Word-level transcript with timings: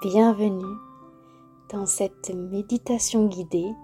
Bienvenue 0.00 0.76
dans 1.70 1.84
cette 1.84 2.30
méditation 2.32 3.26
guidée 3.26 3.74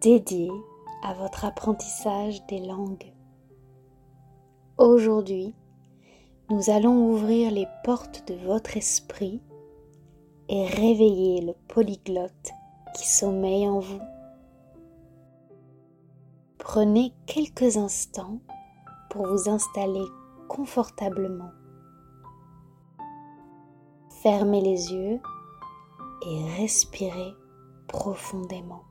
dédiée 0.00 0.52
à 1.02 1.12
votre 1.14 1.44
apprentissage 1.44 2.46
des 2.46 2.60
langues. 2.60 3.12
Aujourd'hui, 4.78 5.52
nous 6.50 6.70
allons 6.70 7.10
ouvrir 7.10 7.50
les 7.50 7.66
portes 7.82 8.28
de 8.28 8.36
votre 8.46 8.76
esprit 8.76 9.42
et 10.48 10.66
réveiller 10.66 11.40
le 11.40 11.54
polyglotte 11.66 12.52
qui 12.94 13.08
sommeille 13.08 13.68
en 13.68 13.80
vous. 13.80 14.02
Prenez 16.58 17.12
quelques 17.26 17.76
instants 17.76 18.38
pour 19.10 19.26
vous 19.26 19.50
installer 19.50 20.04
confortablement. 20.46 21.50
Fermez 24.24 24.62
les 24.62 24.90
yeux 24.90 25.20
et 26.26 26.44
respirez 26.56 27.34
profondément. 27.88 28.84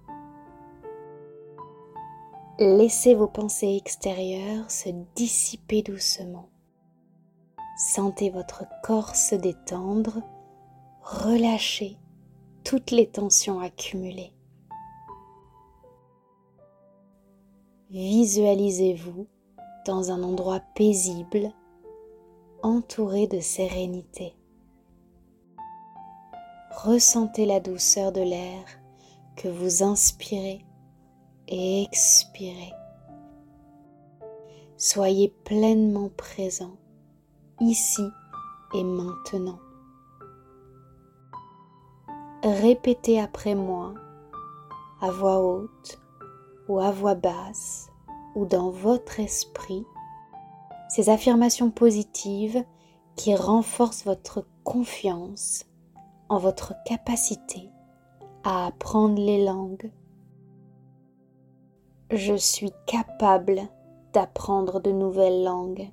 Laissez 2.59 3.15
vos 3.15 3.27
pensées 3.27 3.75
extérieures 3.75 4.69
se 4.69 4.89
dissiper 5.15 5.81
doucement. 5.81 6.49
Sentez 7.79 8.29
votre 8.29 8.65
corps 8.83 9.15
se 9.15 9.33
détendre, 9.33 10.21
relâcher 11.01 11.97
toutes 12.63 12.91
les 12.91 13.07
tensions 13.07 13.59
accumulées. 13.59 14.35
Visualisez-vous 17.89 19.25
dans 19.87 20.11
un 20.11 20.21
endroit 20.21 20.61
paisible, 20.75 21.51
entouré 22.61 23.25
de 23.25 23.39
sérénité. 23.39 24.35
Ressentez 26.83 27.45
la 27.45 27.61
douceur 27.61 28.11
de 28.11 28.19
l'air 28.19 28.65
que 29.37 29.47
vous 29.47 29.83
inspirez 29.83 30.65
et 31.47 31.83
expirez. 31.83 32.73
Soyez 34.75 35.33
pleinement 35.45 36.09
présent 36.09 36.75
ici 37.61 38.05
et 38.73 38.83
maintenant. 38.83 39.59
Répétez 42.43 43.17
après 43.17 43.55
moi 43.55 43.93
à 44.99 45.09
voix 45.09 45.39
haute 45.39 46.01
ou 46.67 46.81
à 46.81 46.91
voix 46.91 47.15
basse 47.15 47.87
ou 48.35 48.45
dans 48.45 48.71
votre 48.71 49.21
esprit 49.21 49.85
ces 50.89 51.09
affirmations 51.09 51.71
positives 51.71 52.61
qui 53.15 53.33
renforcent 53.37 54.03
votre 54.03 54.45
confiance 54.65 55.65
en 56.29 56.37
votre 56.37 56.73
capacité 56.85 57.69
à 58.43 58.67
apprendre 58.67 59.21
les 59.21 59.43
langues. 59.43 59.91
Je 62.11 62.35
suis 62.35 62.71
capable 62.85 63.61
d'apprendre 64.13 64.79
de 64.79 64.91
nouvelles 64.91 65.43
langues. 65.43 65.89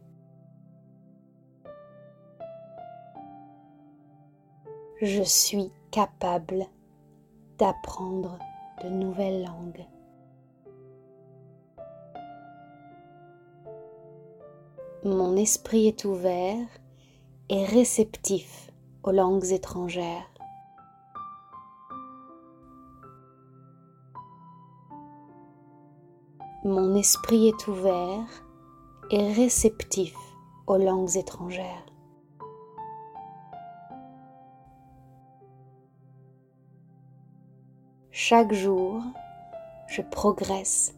Je 5.00 5.22
suis 5.22 5.72
capable 5.90 6.66
d'apprendre 7.58 8.38
de 8.82 8.88
nouvelles 8.88 9.44
langues. 9.44 9.86
Mon 15.04 15.36
esprit 15.36 15.86
est 15.86 16.04
ouvert 16.04 16.66
et 17.48 17.64
réceptif 17.64 18.69
aux 19.02 19.12
langues 19.12 19.50
étrangères. 19.52 20.30
Mon 26.64 26.94
esprit 26.94 27.48
est 27.48 27.68
ouvert 27.68 28.26
et 29.10 29.32
réceptif 29.32 30.14
aux 30.66 30.76
langues 30.76 31.16
étrangères. 31.16 31.86
Chaque 38.10 38.52
jour, 38.52 39.02
je 39.88 40.02
progresse 40.02 40.94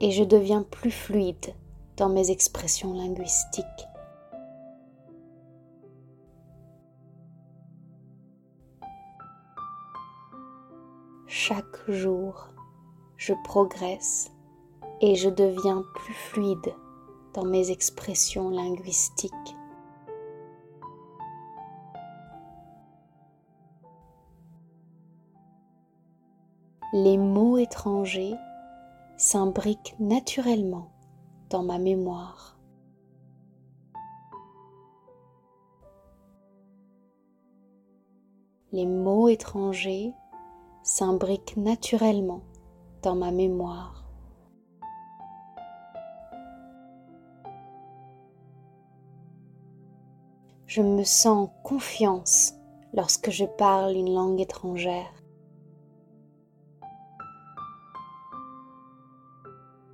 et 0.00 0.12
je 0.12 0.22
deviens 0.22 0.62
plus 0.62 0.92
fluide 0.92 1.54
dans 1.96 2.08
mes 2.08 2.30
expressions 2.30 2.94
linguistiques. 2.94 3.88
Chaque 11.34 11.90
jour, 11.90 12.50
je 13.16 13.32
progresse 13.42 14.30
et 15.00 15.14
je 15.14 15.30
deviens 15.30 15.82
plus 15.94 16.12
fluide 16.12 16.74
dans 17.32 17.46
mes 17.46 17.70
expressions 17.70 18.50
linguistiques. 18.50 19.32
Les 26.92 27.16
mots 27.16 27.56
étrangers 27.56 28.34
s'imbriquent 29.16 29.96
naturellement 29.98 30.92
dans 31.48 31.62
ma 31.62 31.78
mémoire. 31.78 32.58
Les 38.70 38.84
mots 38.84 39.30
étrangers 39.30 40.12
s'imbriquent 40.82 41.56
naturellement 41.56 42.42
dans 43.02 43.14
ma 43.14 43.30
mémoire. 43.30 44.04
Je 50.66 50.80
me 50.80 51.04
sens 51.04 51.48
en 51.48 51.52
confiance 51.62 52.54
lorsque 52.94 53.30
je 53.30 53.44
parle 53.44 53.94
une 53.94 54.14
langue 54.14 54.40
étrangère. 54.40 55.12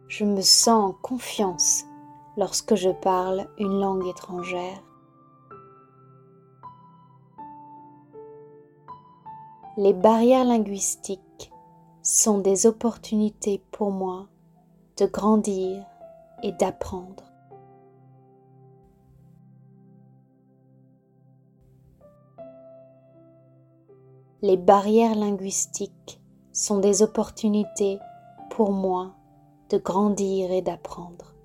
Je 0.07 0.25
me 0.25 0.41
sens 0.41 0.91
en 0.91 0.93
confiance 0.93 1.85
lorsque 2.37 2.77
je 2.77 2.91
parle 2.91 3.49
une 3.59 3.81
langue 3.81 4.07
étrangère. 4.07 4.83
Les 9.81 9.93
barrières 9.93 10.45
linguistiques 10.45 11.53
sont 12.03 12.39
des 12.39 12.67
opportunités 12.67 13.63
pour 13.71 13.93
moi 13.93 14.27
de 14.97 15.07
grandir 15.07 15.87
et 16.43 16.51
d'apprendre. 16.51 17.23
Les 24.43 24.57
barrières 24.57 25.15
linguistiques 25.15 26.21
sont 26.53 26.81
des 26.81 27.03
opportunités 27.03 28.01
pour 28.51 28.73
moi 28.73 29.15
de 29.71 29.79
grandir 29.79 30.51
et 30.51 30.61
d'apprendre. 30.61 31.38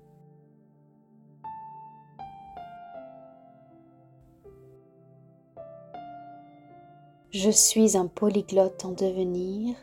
Je 7.36 7.50
suis 7.50 7.96
un 7.96 8.06
polyglotte 8.06 8.84
en 8.84 8.92
devenir, 8.92 9.74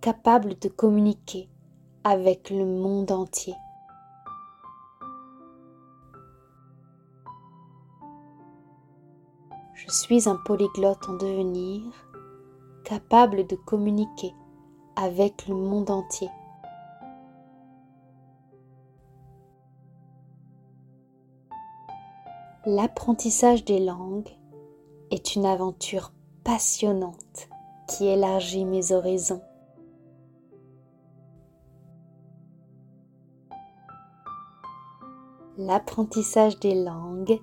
capable 0.00 0.58
de 0.58 0.66
communiquer 0.66 1.48
avec 2.02 2.50
le 2.50 2.66
monde 2.66 3.12
entier. 3.12 3.54
Je 9.74 9.88
suis 9.92 10.28
un 10.28 10.34
polyglotte 10.44 11.08
en 11.08 11.12
devenir, 11.12 11.84
capable 12.82 13.46
de 13.46 13.54
communiquer 13.54 14.34
avec 14.96 15.46
le 15.46 15.54
monde 15.54 15.90
entier. 15.90 16.30
L'apprentissage 22.64 23.64
des 23.64 23.78
langues 23.78 24.36
est 25.12 25.36
une 25.36 25.46
aventure 25.46 26.10
passionnante 26.46 27.48
qui 27.88 28.06
élargit 28.06 28.64
mes 28.64 28.92
horizons. 28.92 29.42
L'apprentissage 35.58 36.60
des 36.60 36.84
langues 36.84 37.40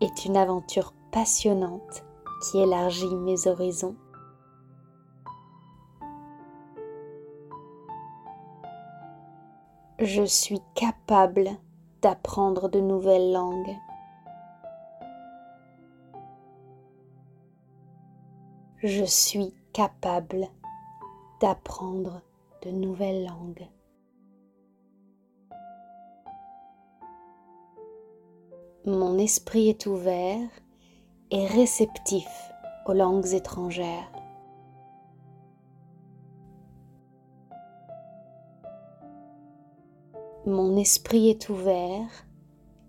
est 0.00 0.26
une 0.26 0.36
aventure 0.36 0.94
passionnante 1.10 2.04
qui 2.44 2.58
élargit 2.58 3.16
mes 3.16 3.48
horizons. 3.48 3.96
Je 9.98 10.22
suis 10.22 10.60
capable 10.76 11.50
d'apprendre 12.00 12.68
de 12.68 12.78
nouvelles 12.78 13.32
langues. 13.32 13.74
Je 18.86 19.04
suis 19.04 19.52
capable 19.72 20.48
d'apprendre 21.40 22.22
de 22.62 22.70
nouvelles 22.70 23.24
langues. 23.24 23.66
Mon 28.84 29.18
esprit 29.18 29.68
est 29.68 29.86
ouvert 29.86 30.48
et 31.32 31.46
réceptif 31.48 32.28
aux 32.86 32.92
langues 32.92 33.32
étrangères. 33.34 34.12
Mon 40.46 40.76
esprit 40.76 41.30
est 41.30 41.48
ouvert 41.48 42.08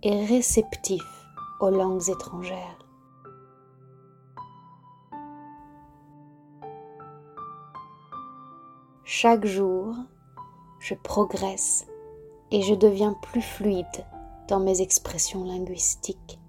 et 0.04 0.26
réceptif 0.26 1.04
aux 1.60 1.72
langues 1.72 2.08
étrangères. 2.08 2.87
Chaque 9.10 9.46
jour, 9.46 9.96
je 10.82 10.94
progresse 10.94 11.88
et 12.52 12.62
je 12.62 12.76
deviens 12.76 13.14
plus 13.14 13.42
fluide 13.42 14.06
dans 14.50 14.60
mes 14.60 14.82
expressions 14.82 15.46
linguistiques. 15.46 16.42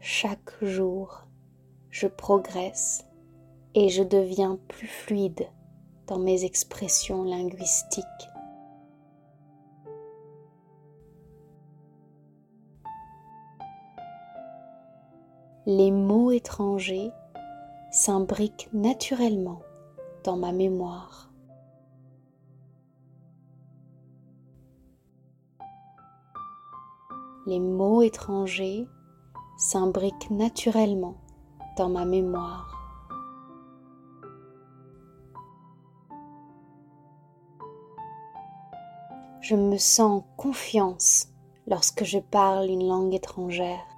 Chaque 0.00 0.52
jour, 0.64 1.28
je 1.90 2.08
progresse 2.08 3.06
et 3.76 3.88
je 3.88 4.02
deviens 4.02 4.58
plus 4.66 4.88
fluide 4.88 5.46
dans 6.08 6.18
mes 6.18 6.44
expressions 6.44 7.22
linguistiques. 7.22 8.29
Les 15.66 15.90
mots 15.90 16.30
étrangers 16.30 17.10
s'imbriquent 17.90 18.70
naturellement 18.72 19.60
dans 20.24 20.38
ma 20.38 20.52
mémoire. 20.52 21.30
Les 27.46 27.60
mots 27.60 28.00
étrangers 28.00 28.88
s'imbriquent 29.58 30.30
naturellement 30.30 31.16
dans 31.76 31.90
ma 31.90 32.06
mémoire. 32.06 32.74
Je 39.42 39.56
me 39.56 39.76
sens 39.76 40.22
confiance 40.38 41.28
lorsque 41.66 42.04
je 42.04 42.18
parle 42.18 42.70
une 42.70 42.88
langue 42.88 43.12
étrangère. 43.12 43.89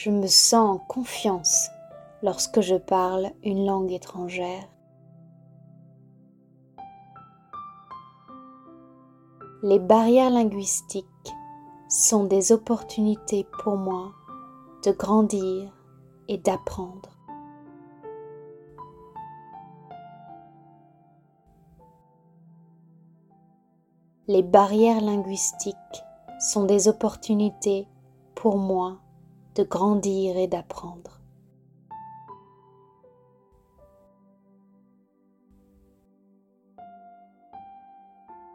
Je 0.00 0.12
me 0.12 0.28
sens 0.28 0.76
en 0.76 0.78
confiance 0.78 1.70
lorsque 2.22 2.60
je 2.60 2.76
parle 2.76 3.32
une 3.42 3.66
langue 3.66 3.90
étrangère. 3.90 4.62
Les 9.64 9.80
barrières 9.80 10.30
linguistiques 10.30 11.04
sont 11.88 12.22
des 12.22 12.52
opportunités 12.52 13.44
pour 13.64 13.76
moi 13.76 14.12
de 14.84 14.92
grandir 14.92 15.76
et 16.28 16.38
d'apprendre. 16.38 17.18
Les 24.28 24.44
barrières 24.44 25.00
linguistiques 25.00 25.76
sont 26.38 26.66
des 26.66 26.86
opportunités 26.86 27.88
pour 28.36 28.58
moi 28.58 29.00
de 29.58 29.64
grandir 29.64 30.36
et 30.36 30.46
d'apprendre. 30.46 31.20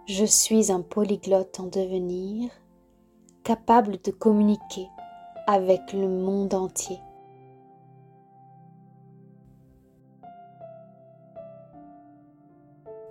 Je 0.05 0.23
suis 0.23 0.71
un 0.71 0.81
polyglotte 0.81 1.59
en 1.59 1.65
devenir, 1.65 2.49
capable 3.43 4.01
de 4.01 4.11
communiquer 4.11 4.87
avec 5.45 5.91
le 5.91 6.07
monde 6.07 6.53
entier. 6.53 6.99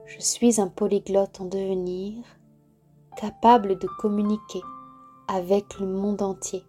Je 0.07 0.19
suis 0.19 0.63
un 0.63 0.69
polyglotte 0.69 1.43
en 1.43 1.45
devenir, 1.45 2.25
capable 3.17 3.79
de 3.79 3.89
communiquer 4.01 4.63
avec 5.29 5.79
le 5.79 5.87
monde 5.87 6.23
entier. 6.23 6.65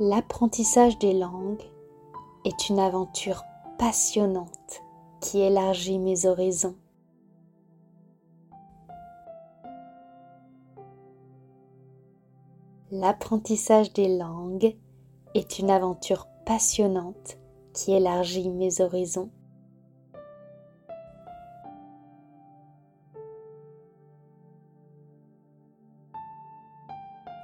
L'apprentissage 0.00 0.98
des 0.98 1.12
langues 1.12 1.62
est 2.44 2.68
une 2.68 2.80
aventure 2.80 3.44
passionnante 3.78 4.82
qui 5.20 5.40
élargit 5.40 6.00
mes 6.00 6.26
horizons. 6.26 6.74
L'apprentissage 12.90 13.92
des 13.92 14.18
langues 14.18 14.76
est 15.34 15.60
une 15.60 15.70
aventure 15.70 16.26
passionnante 16.44 17.38
qui 17.72 17.92
élargit 17.92 18.50
mes 18.50 18.80
horizons. 18.80 19.30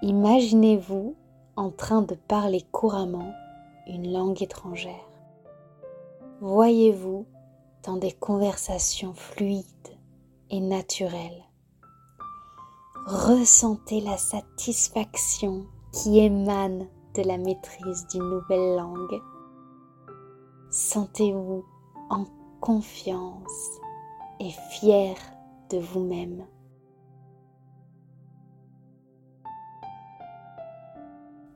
Imaginez-vous 0.02 1.14
en 1.60 1.70
train 1.70 2.00
de 2.00 2.14
parler 2.14 2.62
couramment 2.72 3.34
une 3.86 4.14
langue 4.14 4.42
étrangère. 4.42 5.10
Voyez-vous 6.40 7.26
dans 7.82 7.96
des 7.96 8.12
conversations 8.12 9.12
fluides 9.12 9.98
et 10.48 10.60
naturelles. 10.60 11.44
Ressentez 13.06 14.00
la 14.00 14.16
satisfaction 14.16 15.66
qui 15.92 16.20
émane 16.20 16.88
de 17.14 17.22
la 17.24 17.36
maîtrise 17.36 18.06
d'une 18.10 18.30
nouvelle 18.30 18.76
langue. 18.76 19.20
Sentez-vous 20.70 21.62
en 22.08 22.24
confiance 22.62 23.80
et 24.40 24.50
fier 24.70 25.14
de 25.68 25.76
vous-même. 25.76 26.46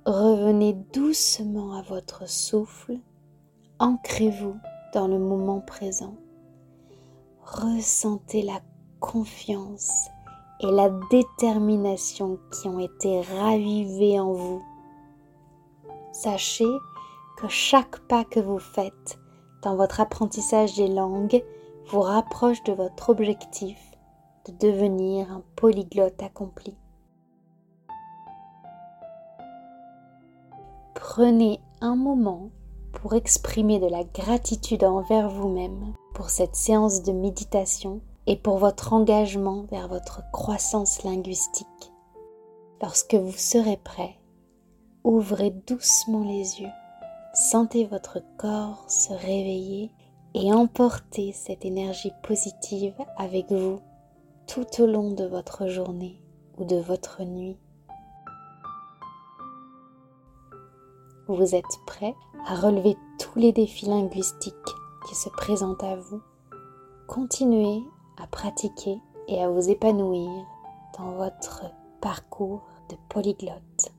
Revenez 0.07 0.75
doucement 0.93 1.73
à 1.79 1.81
votre 1.81 2.29
souffle, 2.29 2.99
ancrez-vous 3.79 4.55
dans 4.93 5.09
le 5.09 5.19
moment 5.19 5.63
présent. 5.63 6.15
Ressentez 7.43 8.43
la 8.43 8.61
confiance 9.01 10.11
et 10.61 10.71
la 10.71 10.91
détermination 11.11 12.39
qui 12.53 12.69
ont 12.69 12.81
été 12.81 13.23
ravivées 13.23 14.21
en 14.21 14.35
vous. 14.35 14.63
Sachez 16.13 16.69
que 17.39 17.49
chaque 17.49 17.99
pas 18.01 18.25
que 18.25 18.41
vous 18.41 18.59
faites 18.59 19.19
dans 19.63 19.75
votre 19.75 20.01
apprentissage 20.01 20.75
des 20.77 20.89
langues 20.89 21.43
vous 21.87 22.03
rapproche 22.03 22.63
de 22.65 22.75
votre 22.75 23.09
objectif 23.09 23.79
de 24.47 24.53
devenir 24.69 25.33
un 25.33 25.43
polyglotte 25.57 26.23
accompli. 26.23 26.77
Prenez 31.07 31.61
un 31.83 31.97
moment 31.97 32.49
pour 32.95 33.13
exprimer 33.13 33.79
de 33.79 33.87
la 33.87 34.05
gratitude 34.05 34.85
envers 34.85 35.29
vous-même 35.29 35.93
pour 36.15 36.31
cette 36.31 36.57
séance 36.57 37.03
de 37.03 37.13
méditation 37.13 38.01
et 38.27 38.37
pour 38.37 38.57
votre 38.57 38.95
engagement 38.95 39.67
vers 39.71 39.87
votre 39.87 40.23
croissance 40.33 41.03
linguistique. 41.03 41.93
Lorsque 42.81 43.15
vous 43.15 43.37
serez 43.37 43.77
prêt, 43.77 44.19
ouvrez 45.05 45.51
doucement 45.51 46.25
les 46.25 46.63
yeux, 46.63 46.73
sentez 47.35 47.85
votre 47.85 48.21
corps 48.39 48.87
se 48.89 49.13
réveiller 49.13 49.91
et 50.33 50.55
emportez 50.55 51.33
cette 51.33 51.67
énergie 51.67 52.13
positive 52.23 52.95
avec 53.19 53.53
vous 53.53 53.79
tout 54.47 54.81
au 54.81 54.87
long 54.87 55.11
de 55.11 55.27
votre 55.27 55.69
journée 55.69 56.25
ou 56.57 56.65
de 56.65 56.77
votre 56.77 57.23
nuit. 57.25 57.59
Vous 61.27 61.55
êtes 61.55 61.79
prêt 61.87 62.15
à 62.47 62.55
relever 62.55 62.99
tous 63.19 63.39
les 63.39 63.51
défis 63.51 63.87
linguistiques 63.87 64.55
qui 65.09 65.15
se 65.15 65.31
présentent 65.31 65.83
à 65.83 65.97
vous? 65.97 66.21
Continuez 67.09 67.83
à 68.19 68.27
pratiquer 68.27 68.99
et 69.29 69.43
à 69.43 69.49
vous 69.49 69.71
épanouir 69.71 70.31
dans 70.99 71.13
votre 71.13 71.65
parcours 72.03 72.61
de 72.91 72.97
polyglotte. 73.09 73.94